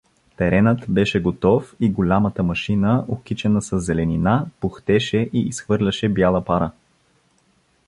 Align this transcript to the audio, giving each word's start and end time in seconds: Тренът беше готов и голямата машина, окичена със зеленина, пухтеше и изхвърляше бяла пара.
Тренът 0.37 0.85
беше 0.89 1.21
готов 1.21 1.75
и 1.79 1.89
голямата 1.91 2.43
машина, 2.43 3.05
окичена 3.07 3.61
със 3.61 3.85
зеленина, 3.85 4.45
пухтеше 4.59 5.29
и 5.33 5.39
изхвърляше 5.39 6.09
бяла 6.09 6.45
пара. 6.45 6.71